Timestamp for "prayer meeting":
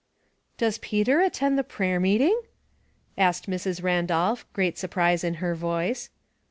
1.63-2.41